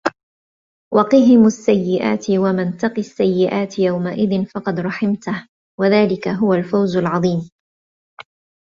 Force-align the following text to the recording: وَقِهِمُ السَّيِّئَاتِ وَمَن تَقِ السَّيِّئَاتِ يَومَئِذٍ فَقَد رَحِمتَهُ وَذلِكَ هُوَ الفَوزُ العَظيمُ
وَقِهِمُ 0.93 1.45
السَّيِّئَاتِ 1.47 2.25
وَمَن 2.29 2.77
تَقِ 2.77 2.93
السَّيِّئَاتِ 2.99 3.79
يَومَئِذٍ 3.79 4.45
فَقَد 4.45 4.79
رَحِمتَهُ 4.79 5.47
وَذلِكَ 5.79 6.27
هُوَ 6.27 6.53
الفَوزُ 6.53 6.97
العَظيمُ 6.97 7.49